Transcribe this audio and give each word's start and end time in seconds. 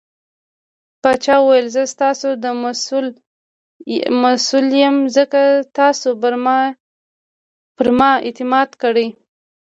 پاچا 1.01 1.35
وويل 1.41 1.67
:زه 1.75 1.81
ستاسو 1.93 2.29
ته 2.41 2.49
مسوول 4.23 4.67
يم 4.83 4.95
ځکه 5.15 5.41
تاسو 5.77 6.09
پرما 7.79 8.11
اعتماد 8.25 8.69
کړٸ. 8.81 9.07